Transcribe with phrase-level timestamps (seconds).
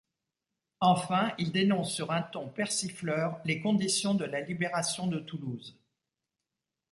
[0.79, 5.77] Enfin il dénonce sur un ton persifleur les conditions de la libération de Toulouse.